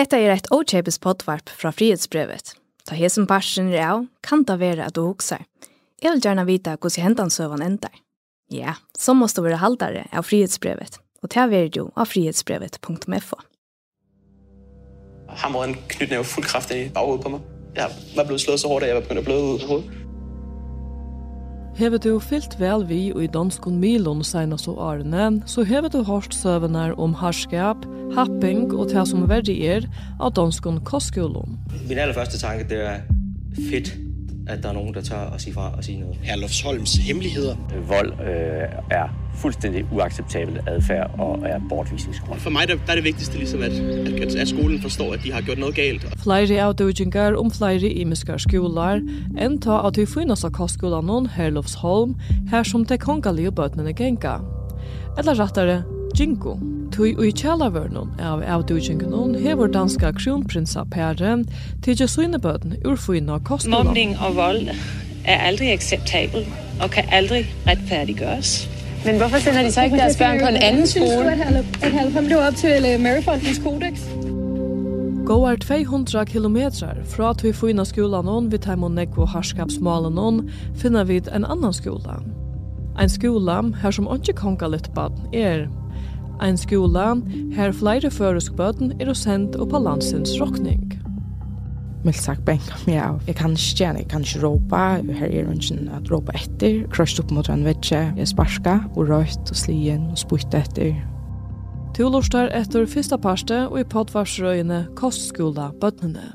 Hetta 0.00 0.16
er 0.16 0.30
eit 0.32 0.46
ochepes 0.48 0.96
potvarp 0.96 1.50
fra 1.52 1.68
frihetsbrevet. 1.76 2.54
Ta 2.88 2.96
hesen 2.96 3.26
parsen 3.28 3.66
er 3.68 3.82
av, 3.84 4.06
kan 4.24 4.46
ta 4.48 4.54
vera 4.56 4.86
at 4.88 4.94
du 4.96 5.02
huksar. 5.04 5.42
Jeg 6.00 6.14
vil 6.14 6.22
gjerne 6.24 6.46
vita 6.48 6.78
hos 6.80 6.96
hentan 6.96 7.28
søvan 7.28 7.60
endar. 7.60 7.92
Ja, 8.48 8.78
så 8.96 9.12
måste 9.12 9.42
du 9.42 9.50
være 9.50 9.58
haldare 9.60 10.06
av 10.16 10.24
frihetsbrevet, 10.24 10.96
og 11.20 11.34
ta 11.34 11.44
vera 11.52 11.68
jo 11.76 11.90
av 12.00 12.08
frihetsbrevet.fo. 12.14 13.42
Han 15.44 15.52
var 15.58 15.68
en 15.68 15.76
knytnæve 15.92 16.24
fuld 16.24 16.48
kraft 16.48 16.72
i 16.72 16.86
baghovedet 16.88 17.26
på 17.26 17.34
mig. 17.36 17.44
Jeg 17.76 17.92
var 18.16 18.24
blevet 18.24 18.40
slået 18.40 18.64
så 18.64 18.72
hårdt, 18.72 18.88
at 18.88 18.94
jeg 18.94 19.02
var 19.02 19.04
begyndt 19.04 19.20
at 19.20 19.28
bløde 19.28 19.42
ud 19.42 19.58
af 19.60 19.66
hovedet. 19.68 20.09
Hever 21.80 21.96
du 21.96 22.18
fyllt 22.20 22.58
vel 22.60 22.82
vi 22.90 22.98
og 23.14 23.22
i 23.24 23.28
danskon 23.32 23.78
milon 23.80 24.18
senast 24.26 24.68
og 24.68 24.82
årene, 24.84 25.38
så 25.48 25.62
hever 25.64 25.88
du 25.88 26.02
hørt 26.04 26.34
søvnar 26.36 26.92
om 27.00 27.14
harskap, 27.16 27.86
happing 28.12 28.66
og 28.74 28.90
det 28.92 29.06
som 29.08 29.24
verdier 29.30 29.88
av 30.20 30.34
danskon 30.36 30.82
kostskolen. 30.84 31.56
Min 31.88 31.96
aller 31.96 32.12
første 32.12 32.36
tanke 32.42 32.68
det 32.68 32.84
er, 32.84 33.00
fedt 33.70 33.94
at 34.50 34.62
der 34.62 34.68
er 34.68 34.72
nogen, 34.72 34.94
der 34.94 35.00
tør 35.00 35.30
at 35.34 35.40
sige 35.40 35.54
fra 35.54 35.72
og 35.76 35.84
sige 35.84 36.00
noget. 36.00 36.16
Herlufsholms 36.22 36.94
hemmeligheder. 36.94 37.56
Vold 37.88 38.12
øh, 38.12 38.68
er 38.90 39.08
fuldstændig 39.34 39.84
uacceptabel 39.92 40.60
adfærd 40.66 41.10
og 41.18 41.38
er 41.46 41.60
bortvisningsgrund. 41.68 42.40
For 42.40 42.50
mig 42.50 42.68
der, 42.68 42.74
der 42.74 42.90
er 42.90 42.94
det 42.94 43.04
vigtigste 43.04 43.38
ligesom, 43.38 43.62
at, 43.62 43.72
at, 43.72 44.34
at 44.34 44.48
skolen 44.48 44.82
forstår, 44.82 45.12
at 45.12 45.20
de 45.24 45.32
har 45.32 45.40
gjort 45.40 45.58
noget 45.58 45.74
galt. 45.74 46.06
Flere 46.22 46.62
av 46.62 46.74
dødjengar 46.74 47.34
om 47.34 47.50
flere 47.50 47.88
imiskar 47.88 48.38
skolar, 48.38 49.00
enn 49.38 49.60
ta 49.60 49.80
at 49.86 49.98
vi 49.98 50.06
finnes 50.06 50.44
av 50.44 50.50
kostskolan 50.50 51.26
Herlufsholm, 51.36 52.16
her 52.50 52.62
som 52.62 52.84
de 52.84 52.98
kongalige 52.98 53.52
bøtnene 53.52 53.92
genga. 53.92 54.38
Eller 55.18 55.40
rettare, 55.40 55.82
Jinko. 56.20 56.79
Tui 56.90 57.14
ui 57.18 57.30
kjallavørnum 57.30 58.10
av 58.18 58.42
avdugjengunum 58.42 59.36
hevur 59.38 59.70
danska 59.70 60.10
kronprinsa 60.12 60.82
Perre 60.90 61.36
tidja 61.82 62.08
synebøten 62.10 62.74
urfuina 62.84 63.38
kostnåla. 63.38 63.84
Mobning 63.84 64.16
og 64.18 64.36
vold 64.36 64.68
er 65.24 65.46
aldrig 65.46 65.72
acceptabel 65.72 66.46
og 66.82 66.90
kan 66.90 67.04
aldrig 67.12 67.46
retfærdiggøres. 67.66 68.68
Men 69.04 69.16
hvorfor 69.16 69.38
sender 69.38 69.62
de 69.62 69.72
så 69.72 69.82
ikke 69.82 69.96
deres 69.96 70.16
børn 70.16 70.40
på 70.40 70.46
en 70.46 70.56
anden 70.56 70.86
skole? 70.86 71.32
At 71.82 71.92
Halfam 71.92 72.24
blev 72.26 72.38
op 72.38 72.54
til 72.54 73.00
Maryfondens 73.00 73.58
kodex. 73.64 74.00
Gåar 75.26 75.56
200 75.56 76.26
kilometrar 76.26 76.96
fra 77.06 77.34
tog 77.34 77.54
fyna 77.54 77.84
skolan 77.84 78.28
on 78.28 78.52
vid 78.52 78.58
Taimon 78.58 78.94
Nekvo 78.94 79.24
harskapsmalen 79.24 80.18
on 80.18 80.50
finna 80.74 81.04
vid 81.04 81.28
en 81.34 81.44
annan 81.44 81.72
skola. 81.72 82.18
En 83.00 83.08
skola 83.08 83.62
her 83.82 83.90
som 83.90 84.08
ikke 84.14 84.32
kongalet 84.32 84.90
baden 84.94 85.34
er 85.34 85.68
ein 86.40 86.56
skola 86.56 87.14
her 87.54 87.72
flere 87.72 88.10
føresk 88.10 88.56
bøten 88.56 88.94
er 89.00 89.12
sendt 89.14 89.56
opp 89.60 89.74
av 89.76 89.84
landsens 89.84 90.32
råkning. 90.40 90.90
Mildt 92.04 92.22
sagt 92.22 92.46
benka 92.46 92.78
meg 92.86 92.96
av. 93.04 93.18
Jeg 93.28 93.36
kan 93.36 93.52
ikke 93.52 93.76
gjerne, 93.76 94.00
jeg 94.00 94.08
kan 94.08 94.24
ikke 94.24 94.40
råpa. 94.40 94.84
Her 95.18 95.28
er 95.28 95.50
ønsken 95.52 95.90
at 95.92 96.08
råpa 96.08 96.32
etter. 96.38 96.86
Krøst 96.88 97.20
opp 97.20 97.30
mot 97.36 97.48
en 97.52 97.64
vetsje. 97.66 98.00
Jeg 98.16 98.28
sparska 98.30 98.78
og 98.94 99.10
røyt 99.10 99.52
og 99.52 99.56
slien 99.56 100.06
og 100.08 100.16
spytte 100.18 100.62
etter. 100.62 100.94
Tu 101.96 102.06
lortar 102.08 102.48
etter 102.56 102.86
fyrsta 102.88 103.18
parste 103.20 103.66
og 103.66 103.80
i 103.82 103.84
podvarsrøyene 103.84 104.86
kostskola 104.96 105.70
bøtnene. 105.80 106.32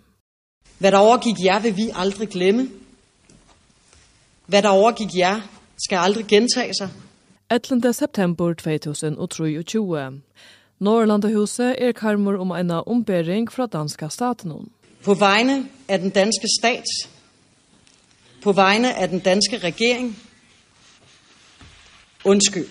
Hvad 0.77 0.91
der 0.91 0.97
overgik 0.97 1.41
jer, 1.45 1.59
vil 1.59 1.77
vi 1.77 1.89
aldrig 1.95 2.29
glemme. 2.29 2.67
Hvad 4.45 4.61
der 4.61 4.69
overgik 4.69 5.17
jer, 5.17 5.41
skal 5.77 5.97
aldrig 5.97 6.25
gentage 6.27 6.73
sig. 6.77 6.89
11. 7.49 7.93
september 7.93 8.53
2023. 8.53 10.21
Norrlandahuset 10.79 11.75
er 11.77 11.91
karmor 11.91 12.37
om 12.41 12.51
en 12.51 12.71
ombering 12.71 13.51
fra 13.51 13.65
danska 13.65 14.07
staten. 14.09 14.71
På 15.03 15.13
vegne 15.13 15.67
af 15.87 15.99
den 15.99 16.09
danske 16.09 16.47
stat, 16.59 16.83
på 18.43 18.51
vegne 18.51 18.95
af 18.95 19.09
den 19.09 19.19
danske 19.19 19.57
regering, 19.57 20.17
undskyld. 22.25 22.67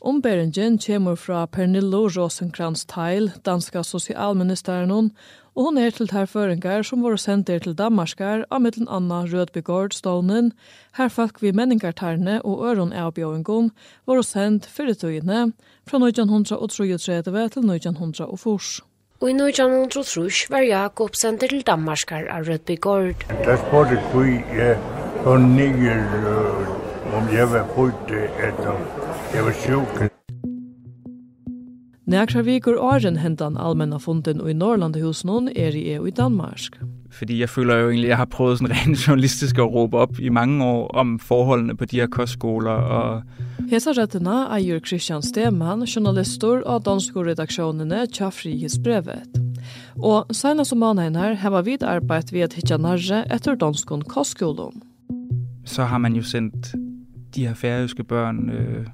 Omberingen 0.00 0.78
kommer 0.78 1.14
fra 1.14 1.46
Pernille 1.46 1.96
Rosenkrantz-Teil, 1.96 3.30
danska 3.46 3.82
socialministeren, 3.82 5.12
og 5.54 5.64
hon 5.68 5.78
er 5.78 5.90
til 5.90 6.08
her 6.12 6.26
føringar 6.26 6.82
som 6.86 7.02
var 7.04 7.16
sendt 7.20 7.50
er 7.52 7.60
til 7.60 7.74
Danmarskar 7.76 8.46
av 8.50 8.62
mittlen 8.64 8.88
Anna 8.88 9.22
Rødbygård 9.28 9.92
Stånen, 9.92 10.52
her 10.96 11.08
folk 11.08 11.42
vi 11.42 11.52
menningartarne 11.52 12.40
og 12.42 12.64
øron 12.70 12.92
avbjøvingon 12.92 13.70
var 14.06 14.22
sendt 14.22 14.66
fyrirtøyene 14.66 15.52
fra 15.88 16.00
1933 16.00 17.48
til 17.56 17.68
1904. 17.68 18.82
Og 19.20 19.28
i 19.28 19.34
1933 19.36 20.50
var 20.50 20.64
Jakob 20.66 21.14
sendt 21.14 21.44
til 21.44 21.62
Danmarskar 21.66 22.24
av 22.30 22.48
Rødbygård. 22.48 23.28
Der 23.44 23.56
spurgte 23.56 24.00
vi 24.14 24.40
på 25.24 25.36
nye 25.36 25.98
om 27.12 27.28
jeg 27.32 27.52
var 27.52 27.68
fulgt 27.74 28.10
etter 28.10 28.72
jeg 29.34 29.44
var 29.44 29.52
sjukken. 29.52 30.08
Nekra 32.02 32.42
vikur 32.42 32.78
åren 32.82 33.16
hentan 33.16 33.56
allmänna 33.56 33.98
funden 33.98 34.40
og 34.40 34.50
i 34.50 34.54
Norrlandhusen 34.58 35.48
er 35.54 35.76
i 35.76 35.94
EU 35.94 36.06
i 36.06 36.10
Danmark. 36.10 36.80
Fordi 37.10 37.38
jeg 37.40 37.48
føler 37.48 37.76
jo 37.76 37.88
egentlig, 37.88 38.06
at 38.06 38.10
jeg 38.10 38.16
har 38.16 38.24
prøvet 38.24 38.58
sådan 38.58 38.74
rent 38.76 38.98
journalistisk 39.06 39.58
at 39.58 39.70
råbe 39.70 39.96
op 39.96 40.18
i 40.18 40.28
mange 40.28 40.64
år 40.64 40.88
om 40.88 41.18
forholdene 41.18 41.76
på 41.76 41.84
de 41.84 42.00
her 42.00 42.06
kostskoler. 42.06 42.70
Og... 42.70 43.22
Hesa 43.70 43.90
rettena 43.90 44.56
eier 44.56 44.80
Christian 44.80 45.22
Stemann, 45.22 45.84
journalister 45.84 46.64
og 46.66 46.84
danske 46.84 47.20
redaksjonene 47.20 48.06
tja 48.06 48.32
frihetsbrevet. 48.34 49.38
Og 50.02 50.26
senast 50.34 50.74
som 50.74 50.82
mannen 50.82 51.14
her 51.14 51.34
har 51.34 51.62
vi 51.62 51.76
arbeidt 51.80 52.32
ved 52.32 52.40
at 52.40 52.54
hitja 52.54 52.76
narre 52.76 53.22
etter 53.30 53.54
danskon 53.54 54.02
kostskolen. 54.02 54.82
Så 55.64 55.84
har 55.84 55.98
man 55.98 56.16
jo 56.16 56.22
sendt 56.22 56.74
de 57.34 57.46
her 57.46 57.54
færøske 57.54 58.04
børn 58.04 58.50
øh, 58.50 58.86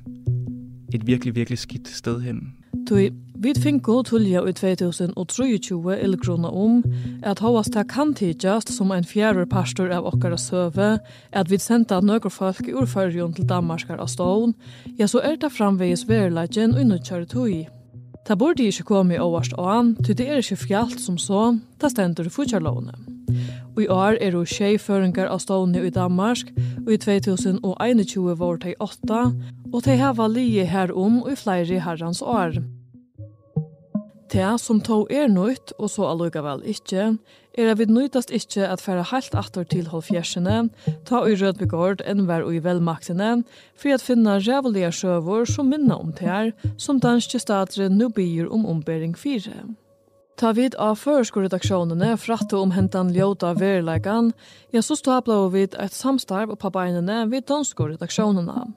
et 0.92 1.06
virkelig, 1.06 1.34
virkelig 1.34 1.58
skidt 1.58 1.88
sted 1.88 2.20
hen 2.20 2.57
Tui, 2.88 3.08
vi 3.38 3.52
finko 3.54 4.02
tullja 4.02 4.42
i 4.48 4.52
2023 4.52 5.96
illgrunna 6.04 6.50
om 6.50 6.82
at 7.22 7.40
hovast 7.40 7.72
det 7.72 7.86
kan 7.88 8.12
tidjast 8.14 8.72
som 8.74 8.92
en 8.92 9.06
fjärr 9.06 9.46
pastor 9.46 9.92
av 9.94 10.06
okkara 10.10 10.36
søve, 10.36 10.98
at 11.32 11.50
vi 11.50 11.58
senda 11.58 12.00
nøkker 12.00 12.32
folk 12.34 12.68
i 12.68 12.74
urførjon 12.74 13.32
til 13.36 13.48
Danmarskar 13.48 14.00
av 14.02 14.10
stån, 14.12 14.54
ja 14.98 15.08
så 15.08 15.22
er 15.24 15.36
det 15.40 15.52
framvegis 15.54 16.08
verleggen 16.08 16.74
og 16.74 16.90
nødkjare 16.90 17.28
tui. 17.30 17.66
Ta 18.28 18.36
burde 18.36 18.66
ikkje 18.68 18.84
komme 18.84 19.16
i 19.16 19.22
overst 19.22 19.54
an, 19.56 19.94
ty 20.04 20.12
det 20.12 20.26
er 20.28 20.42
ikkje 20.42 20.64
fjallt 20.66 21.00
som 21.00 21.16
så, 21.16 21.54
ta 21.80 21.88
stendur 21.88 22.28
i 22.28 22.32
futjarlovene. 22.32 22.92
Og 23.76 23.84
i 23.84 23.88
år 23.88 24.18
er 24.20 24.34
det 24.34 24.48
tjej 24.50 24.76
føringar 24.82 25.30
av 25.32 25.40
stående 25.40 25.80
i 25.86 25.92
Danmark, 25.94 26.50
og 26.84 26.92
i 26.92 26.98
2021 27.00 28.34
var 28.40 28.60
det 28.60 28.74
8, 28.80 29.22
og 29.72 29.84
de 29.84 29.96
hava 30.00 30.26
lije 30.26 30.64
her 30.64 30.88
herom 30.88 31.22
i 31.28 31.36
flere 31.36 31.80
herrans 31.80 32.22
år. 32.22 32.60
Det 34.32 34.60
som 34.60 34.80
tog 34.80 35.08
er 35.10 35.28
nøyt, 35.28 35.72
og 35.78 35.88
så 35.90 36.04
allugavel 36.04 36.60
ikkje, 36.68 37.16
er 37.58 37.70
at 37.72 37.78
vi 37.78 37.86
nøytast 37.88 38.30
ikkje 38.30 38.68
at 38.68 38.82
færa 38.84 39.06
heilt 39.10 39.34
atter 39.34 39.64
til 39.64 39.88
halvfjersene, 39.88 40.68
ta 41.08 41.22
ui 41.24 41.34
rødbegård 41.40 42.04
enn 42.04 42.26
vær 42.28 42.44
ui 42.44 42.60
velmaktene, 42.64 43.42
for 43.74 43.96
at 43.96 44.04
finna 44.04 44.36
rævelige 44.36 44.92
sjøvor 45.00 45.48
som 45.48 45.72
minna 45.72 45.96
om 45.96 46.12
det 46.12 46.28
her, 46.28 46.52
som 46.76 47.00
danske 47.00 47.40
stater 47.40 47.88
nu 47.88 48.08
byr 48.12 48.52
om 48.52 48.66
ombering 48.66 49.16
fire. 49.16 49.64
Ta 50.38 50.52
vid 50.54 50.76
av 50.78 51.00
føreskorredaksjonene 51.00 52.12
fratte 52.22 52.54
om 52.60 52.70
hentan 52.70 53.08
ljóta 53.10 53.50
verileikan, 53.58 54.30
ja, 54.70 54.82
så 54.86 54.94
stabla 54.94 55.40
vi 55.50 55.64
et 55.66 55.94
samstarv 55.94 56.52
på 56.62 56.70
beinene 56.70 57.24
vid 57.32 57.48
danskorredaksjonene. 57.50 58.68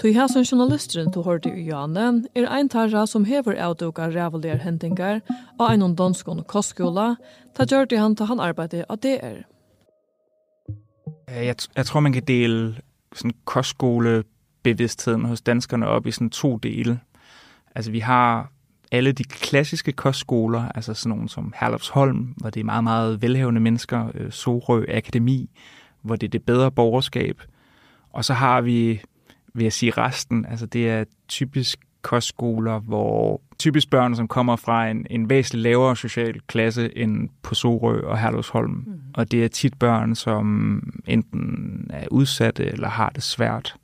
Tui 0.00 0.14
hæsson 0.16 0.48
journalisteren 0.48 1.12
du 1.12 1.20
hørte 1.26 1.52
i 1.52 1.66
Janne 1.68 2.24
er 2.34 2.48
ein 2.48 2.72
tarra 2.72 3.04
som 3.06 3.28
hever 3.28 3.60
avduka 3.60 4.08
rævulir 4.08 4.62
hendingar 4.64 5.20
av 5.58 5.68
einon 5.68 5.96
danskon 5.96 6.40
kostskola, 6.48 7.16
ta 7.52 7.68
gjørte 7.68 8.00
han 8.00 8.16
ta 8.16 8.24
han 8.32 8.40
arbeidde 8.40 8.86
av 8.88 9.04
DR. 9.04 9.44
Jeg, 11.28 11.56
jeg 11.76 11.86
tror 11.86 12.00
man 12.00 12.12
kan 12.12 12.24
dele 12.24 12.80
sådan 13.12 13.36
kostskolebevidstheden 13.44 15.24
hos 15.28 15.44
danskerne 15.44 15.86
op 15.86 16.06
i 16.06 16.10
sådan 16.10 16.30
to 16.30 16.56
dele. 16.56 17.00
Altså 17.74 17.90
vi 17.90 18.00
har 18.00 18.48
alle 18.92 19.12
de 19.12 19.24
klassiske 19.24 19.92
kostskoler, 19.92 20.68
altså 20.74 20.94
sådan 20.94 21.10
nogle 21.10 21.28
som 21.28 21.54
Herlufsholm, 21.60 22.34
hvor 22.36 22.50
det 22.50 22.60
er 22.60 22.64
meget, 22.64 22.84
meget 22.84 23.22
velhavende 23.22 23.60
mennesker, 23.60 24.10
øh, 24.14 24.32
Sorø 24.32 24.84
Akademi, 24.88 25.50
hvor 26.02 26.16
det 26.16 26.26
er 26.26 26.30
det 26.30 26.42
bedre 26.42 26.70
borgerskab. 26.70 27.42
Og 28.12 28.24
så 28.24 28.34
har 28.34 28.60
vi, 28.60 29.00
vil 29.54 29.62
jeg 29.62 29.72
sige, 29.72 29.90
resten. 29.90 30.46
Altså 30.46 30.66
det 30.66 30.90
er 30.90 31.04
typisk 31.28 31.78
kostskoler, 32.02 32.78
hvor 32.78 33.40
typisk 33.58 33.90
børn, 33.90 34.16
som 34.16 34.28
kommer 34.28 34.56
fra 34.56 34.88
en, 34.88 35.06
en 35.10 35.30
væsentlig 35.30 35.62
lavere 35.62 35.96
social 35.96 36.40
klasse 36.46 36.98
end 36.98 37.28
på 37.42 37.54
Sorø 37.54 38.00
og 38.00 38.18
Herlufsholm. 38.18 38.70
Mm. 38.70 39.00
Og 39.14 39.30
det 39.30 39.44
er 39.44 39.48
tit 39.48 39.78
børn, 39.78 40.14
som 40.14 40.82
enten 41.06 41.90
er 41.90 42.06
udsatte 42.10 42.64
eller 42.66 42.88
har 42.88 43.10
det 43.14 43.22
svært. 43.22 43.76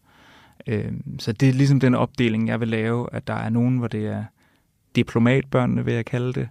Øh, 0.66 0.92
så 1.18 1.32
det 1.32 1.48
er 1.48 1.52
ligesom 1.52 1.80
den 1.80 1.94
opdeling, 1.94 2.48
jeg 2.48 2.60
vil 2.60 2.68
lave, 2.68 3.08
at 3.12 3.26
der 3.26 3.34
er 3.34 3.50
nogen, 3.50 3.78
hvor 3.78 3.88
det 3.88 4.06
er 4.06 4.24
diplomatbørnene, 4.96 5.84
vil 5.84 5.94
jeg 5.94 6.04
kalde 6.04 6.32
det. 6.32 6.48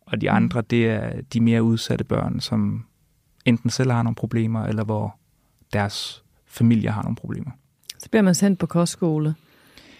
Og 0.00 0.20
de 0.20 0.30
andre, 0.30 0.62
det 0.70 0.90
er 0.90 1.12
de 1.32 1.40
mere 1.40 1.62
udsatte 1.62 2.04
børn, 2.04 2.40
som 2.40 2.84
enten 3.44 3.70
selv 3.70 3.90
har 3.90 4.02
nogle 4.02 4.14
problemer, 4.14 4.64
eller 4.64 4.84
hvor 4.84 5.16
deres 5.72 6.24
familie 6.46 6.90
har 6.90 7.02
nogle 7.02 7.16
problemer. 7.16 7.50
Så 7.98 8.10
bliver 8.10 8.22
man 8.22 8.34
sendt 8.34 8.58
på 8.58 8.66
kostskole, 8.66 9.34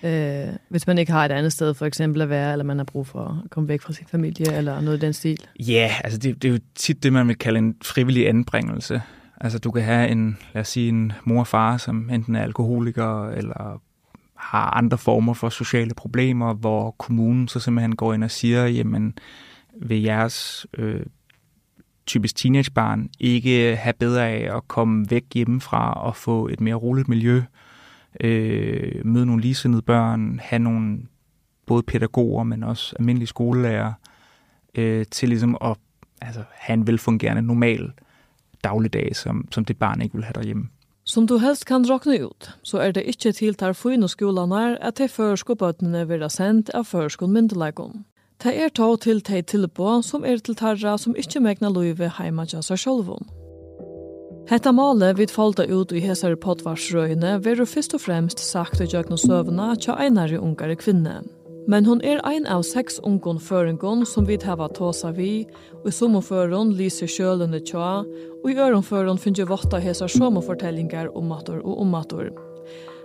øh, 0.03 0.49
hvis 0.69 0.87
man 0.87 0.99
ikke 0.99 1.13
har 1.13 1.25
et 1.25 1.33
andet 1.33 1.53
sted 1.53 1.75
for 1.75 1.87
eksempel 1.87 2.23
at 2.23 2.29
være, 2.29 2.53
eller 2.53 2.65
man 2.65 2.77
har 2.77 2.85
brug 2.85 3.07
for 3.07 3.43
at 3.45 3.51
komme 3.51 3.69
væk 3.69 3.81
fra 3.81 3.93
sin 3.93 4.07
familie, 4.07 4.53
eller 4.53 4.81
noget 4.81 4.97
i 4.97 5.01
den 5.01 5.13
stil? 5.13 5.47
Ja, 5.61 5.73
yeah, 5.73 6.01
altså 6.05 6.19
det, 6.19 6.43
det 6.43 6.49
er 6.49 6.53
jo 6.53 6.61
tit 6.75 7.03
det, 7.03 7.13
man 7.13 7.29
vil 7.29 7.39
kalde 7.39 7.59
en 7.59 7.77
frivillig 7.83 8.29
anbringelse. 8.29 9.03
Altså 9.41 9.59
du 9.59 9.71
kan 9.71 9.83
have 9.83 10.09
en, 10.09 10.39
lad 10.55 10.61
os 10.61 10.69
sige, 10.69 10.89
en 10.89 11.13
mor 11.25 11.41
og 11.41 11.47
far, 11.47 11.77
som 11.77 12.11
enten 12.11 12.37
er 12.37 12.43
alkoholiker, 12.43 13.29
eller 13.29 13.83
har 14.41 14.71
andre 14.71 14.99
former 14.99 15.35
for 15.35 15.49
sociale 15.49 15.95
problemer, 15.95 16.55
hvor 16.55 16.91
kommunen 16.91 17.49
så 17.49 17.61
simpelthen 17.61 17.97
går 17.97 18.15
ind 18.15 18.25
og 18.25 18.31
siger, 18.31 18.67
jamen 18.67 19.19
ved 19.83 19.97
jeres 19.97 20.67
øh, 20.79 21.03
typisk 22.07 22.37
teenagebarn 22.37 23.09
ikke 23.21 23.77
have 23.77 23.93
bedre 23.93 24.29
af 24.29 24.57
at 24.57 24.69
komme 24.69 25.07
væk 25.11 25.25
hjemmefra 25.35 25.93
og 25.93 26.17
få 26.17 26.49
et 26.49 26.61
mere 26.61 26.75
roligt 26.75 27.09
miljø, 27.09 27.43
øh, 28.21 29.07
møde 29.07 29.27
nogle 29.27 29.43
ligesindede 29.43 29.83
børn, 29.83 30.41
have 30.43 30.59
nogle 30.59 30.99
både 31.67 31.83
pædagoger, 31.83 32.45
men 32.45 32.63
også 32.63 32.97
almindelige 32.99 33.27
skolelærer, 33.27 33.93
øh, 34.75 35.07
til 35.11 35.29
ligesom 35.29 35.57
at 35.61 35.77
altså, 36.21 36.43
have 36.53 36.75
en 36.75 36.87
velfungerende 36.87 37.43
normal 37.43 37.93
dagligdag, 38.65 39.17
som, 39.17 39.49
som 39.51 39.65
det 39.65 39.77
barn 39.77 40.03
ikke 40.03 40.15
vil 40.15 40.25
have 40.25 40.35
derhjemme. 40.35 40.69
Som 41.11 41.27
du 41.27 41.41
helst 41.43 41.65
kan 41.67 41.83
råkne 41.83 42.21
ut, 42.23 42.49
så 42.63 42.79
er 42.79 42.93
det 42.95 43.03
ikke 43.11 43.33
til 43.35 43.57
tar 43.59 43.73
fyrne 43.75 44.07
skolene 44.07 44.77
at 44.79 45.01
de 45.01 45.09
førskobøtene 45.11 46.05
vil 46.07 46.23
ha 46.23 46.29
sendt 46.31 46.71
av 46.71 46.87
førskonmyndeleggen. 46.87 48.05
Det 48.39 48.53
er 48.55 48.71
tog 48.71 49.01
til 49.03 49.19
de 49.27 49.41
tilbå 49.43 49.97
som 50.07 50.23
er 50.23 50.39
til 50.39 50.55
tarra 50.55 50.95
som 51.03 51.17
ikke 51.19 51.43
megna 51.43 51.73
løyve 51.75 52.13
heima 52.21 52.47
til 52.47 52.63
seg 52.63 52.79
sjølvun. 52.85 53.27
Hetta 54.53 54.71
male 54.71 55.11
vid 55.19 55.35
falta 55.35 55.67
ut 55.67 55.91
i 55.91 56.05
hesare 56.05 56.39
potvarsrøyene 56.39 57.41
veru 57.43 57.67
fyrst 57.67 57.99
og 57.99 58.05
fremst 58.07 58.39
sagt 58.47 58.79
i 58.79 58.87
jøgn 58.87 59.19
søvna 59.19 59.75
tja 59.83 59.99
einare 59.99 60.39
ungare 60.39 60.79
kvinne. 60.79 61.25
Men 61.69 61.85
hon 61.85 62.01
er 62.01 62.21
ein 62.25 62.47
av 62.49 62.63
seks 62.65 63.01
ungon 63.05 63.41
føringon 63.43 64.07
som 64.09 64.27
vi 64.29 64.39
hava 64.45 64.69
tåsa 64.73 65.13
vi, 65.13 65.47
og 65.83 65.89
i 65.91 65.95
sommerføren 65.95 66.73
lyser 66.77 67.11
kjølene 67.11 67.61
tja, 67.61 68.03
og 68.41 68.47
i 68.49 68.57
øronføron 68.57 69.21
finner 69.21 69.49
votta 69.51 69.81
hesa 69.83 70.09
sjåmofortellingar 70.09 71.13
om 71.17 71.29
matur 71.29 71.61
og 71.61 71.83
om 71.85 71.93
matur. 71.93 72.31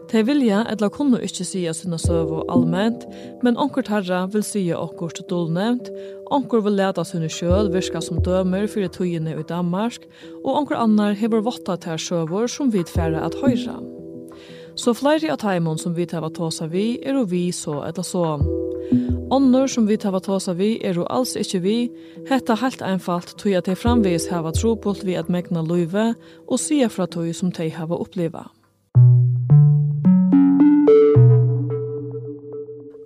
Te 0.06 0.22
vilja 0.22 0.60
etla 0.70 0.92
kunne 0.94 1.18
ikkje 1.26 1.46
sia 1.50 1.74
sinna 1.74 1.98
søvo 1.98 2.44
allment, 2.54 3.08
men 3.42 3.58
onkur 3.58 3.86
tarra 3.88 4.26
vil 4.30 4.44
sia 4.46 4.78
til 4.78 5.26
dolnevnt, 5.30 5.90
onkur 6.30 6.62
vil 6.62 6.78
leta 6.78 7.04
sinne 7.04 7.30
sjøl 7.30 7.72
virka 7.74 8.02
som 8.02 8.22
dømer 8.22 8.68
fyrir 8.68 8.94
tøyene 8.94 9.34
i 9.34 9.44
Danmark, 9.50 10.06
og 10.44 10.56
onkur 10.62 10.78
annar 10.78 11.18
hever 11.18 11.42
votta 11.42 11.78
til 11.78 11.98
søvor 11.98 12.48
som 12.48 12.72
vi 12.72 12.84
tfæra 12.84 13.26
at 13.26 13.36
høyra. 13.42 13.95
Så 14.76 14.92
flere 14.94 15.32
av 15.32 15.40
teimene 15.40 15.80
som 15.80 15.94
vi 15.96 16.06
tar 16.06 16.26
tåsa 16.36 16.68
vi, 16.68 16.98
er 17.00 17.16
og 17.16 17.30
vi 17.32 17.48
så 17.56 17.80
eller 17.88 18.04
så. 18.04 18.26
Ånder 19.32 19.68
som 19.72 19.88
vi 19.88 19.98
tar 19.98 20.20
tåsa 20.20 20.54
vi, 20.54 20.76
er 20.84 21.00
og 21.00 21.08
alls 21.10 21.36
ikke 21.40 21.62
vi, 21.64 21.78
hetta 22.28 22.58
helt 22.60 22.84
einfalt 22.84 23.38
tog 23.40 23.56
at 23.56 23.70
de 23.70 23.76
framvis 23.76 24.28
hava 24.30 24.52
trobult 24.52 25.06
vi 25.08 25.16
at 25.16 25.32
megna 25.32 25.64
løyve 25.64 26.12
og 26.48 26.60
sier 26.60 26.92
fra 26.92 27.08
tog 27.08 27.32
som 27.34 27.54
de 27.56 27.70
hava 27.72 27.96
oppleva. 27.96 28.50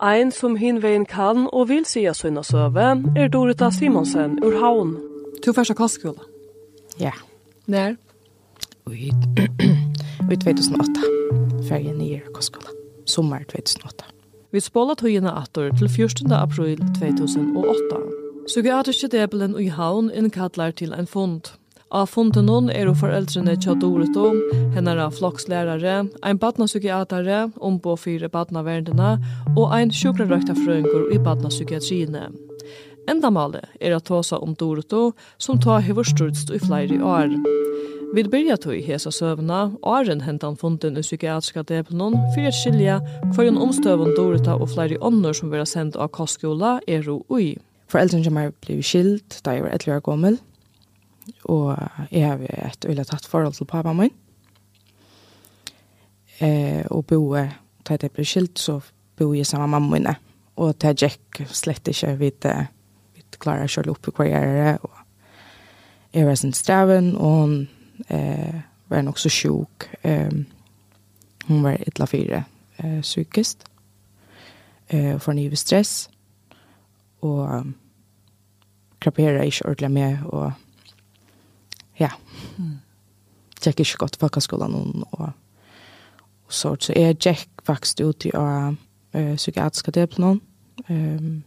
Ein 0.01 0.31
som 0.31 0.55
hinvein 0.55 1.05
kan 1.05 1.45
og 1.51 1.69
vil 1.69 1.85
sia 1.85 2.13
sunna 2.15 2.41
søve 2.43 2.95
er 3.15 3.27
Dorita 3.29 3.69
Simonsen 3.71 4.39
ur 4.43 4.57
Havn. 4.57 4.95
Tu 5.43 5.53
fyrsta 5.53 5.73
kostskola? 5.73 6.23
Ja. 6.97 7.13
När? 7.65 7.97
Ui, 8.85 9.11
ui 10.29 10.37
2008 10.37 11.18
ferje 11.69 11.93
nye 11.93 12.19
kostskola, 12.33 12.73
sommer 13.05 13.45
2008. 13.51 14.05
Vi 14.51 14.61
spåla 14.61 14.95
tøyene 14.97 15.31
atter 15.37 15.69
til 15.77 15.89
14. 15.89 16.31
april 16.33 16.81
2008. 16.97 17.99
Psykiatriske 18.49 19.11
debelen 19.13 19.53
i 19.61 19.67
havn 19.69 20.09
innkallar 20.09 20.73
til 20.73 20.95
en 20.97 21.09
fond. 21.09 21.51
Av 21.93 22.09
fonden 22.09 22.45
noen 22.45 22.69
er 22.73 22.89
jo 22.89 22.95
foreldrene 22.97 23.55
til 23.61 23.77
Dorito, 23.81 24.31
henne 24.75 24.93
er 24.93 25.13
flokslærere, 25.13 25.95
ein 26.25 26.41
badnapsykiatere, 26.41 27.47
ombå 27.65 27.95
fire 27.97 28.29
badnaverdene, 28.29 29.15
og 29.55 29.73
ein 29.73 29.93
sjukrarøkta 29.93 30.57
frøyngur 30.63 31.09
i 31.13 31.21
badnapsykiatriene. 31.21 32.29
Endamålet 33.09 33.65
er 33.81 33.97
at 33.97 34.05
tåsa 34.09 34.37
om 34.37 34.53
Dorito, 34.53 35.11
som 35.37 35.61
tar 35.61 35.81
hever 35.85 36.05
styrst 36.05 36.53
i 36.53 36.61
flere 36.61 37.01
år. 37.01 37.33
Vi 38.09 38.23
byrja 38.23 38.55
tog 38.57 38.73
hesa 38.81 39.11
søvna, 39.13 39.69
åren 39.85 40.23
hentan 40.25 40.55
funden 40.57 40.95
i 40.97 41.01
psykiatriska 41.05 41.61
depnon, 41.69 42.15
for 42.33 42.47
å 42.49 42.53
skilja 42.57 42.95
hver 43.35 43.51
en 43.51 43.59
omstøvun 43.61 44.15
Dorita 44.17 44.55
og 44.57 44.71
flere 44.71 44.97
ånder 45.05 45.37
som 45.37 45.51
vera 45.53 45.67
sendt 45.69 45.93
av 45.93 46.09
kostskola 46.17 46.79
er 46.89 47.05
ro 47.05 47.19
ui. 47.29 47.51
Foreldrene 47.93 48.25
som 48.25 48.41
er 48.41 48.49
blivit 48.65 48.89
skilt 48.89 49.37
da 49.45 49.53
jeg 49.53 49.67
var 49.67 49.77
11 49.77 49.93
år 49.99 50.03
gammel, 50.09 50.41
og 51.53 51.77
jeg 52.09 52.25
har 52.25 52.43
et 52.49 52.89
øyla 52.89 53.05
tatt 53.05 53.29
forhold 53.29 53.59
til 53.59 53.69
pappa 53.69 53.93
min. 53.93 54.17
Eh, 56.41 56.81
og 56.89 57.05
boe, 57.13 57.45
da 57.85 58.01
jeg 58.01 58.15
ble 58.17 58.25
skilt, 58.25 58.57
så 58.57 58.79
boe 59.21 59.37
jeg 59.37 59.45
sammen 59.45 59.69
med 59.69 59.77
mamma 59.77 59.97
mine. 59.99 60.19
Og 60.57 60.79
til 60.81 60.97
Jack 60.97 61.45
slett 61.45 61.93
ikke 61.93 62.17
vidt, 62.17 62.53
vidt 63.13 63.37
klarer 63.37 63.69
jeg 63.69 63.77
selv 63.77 63.93
oppe 63.93 64.17
hva 64.17 64.25
jeg 64.33 64.61
er, 64.73 64.79
og 64.81 64.97
jeg 66.09 66.25
var 66.25 66.41
sin 66.41 66.57
straven, 66.57 67.13
og 67.13 67.43
hun 67.43 67.59
eh, 68.07 68.61
var 68.87 69.01
nok 69.01 69.17
så 69.17 69.29
sjuk. 69.29 69.89
Eh, 70.01 70.31
hon 71.45 71.63
var 71.63 71.77
ett 71.87 71.99
la 71.99 72.07
fyra 72.07 72.43
eh, 72.77 73.01
psykiskt. 73.01 73.65
Eh, 74.87 75.19
för 75.19 75.33
ny 75.33 75.55
stress. 75.55 76.09
Och 77.19 77.53
um, 77.55 77.73
krapera 78.99 79.43
inte 79.43 79.63
ordentligt 79.63 79.91
med 79.91 80.25
och 80.25 80.51
ja. 81.93 82.11
Mm. 82.57 82.77
Tjekk 83.61 83.79
ikke 83.79 83.97
gott 83.97 84.15
folkeskolen 84.15 84.71
skolan 84.71 85.03
och 85.11 85.29
och 86.45 86.53
så, 86.53 86.77
så 86.79 86.93
är 86.93 87.17
Jack 87.19 87.49
faktiskt 87.63 88.01
ut 88.01 88.25
i 88.25 88.31
av 88.31 88.75
uh, 89.15 89.35
psykiatriske 89.35 89.91
del 89.91 90.07
på 90.07 90.21
noen. 90.21 90.39
Um, 90.87 91.43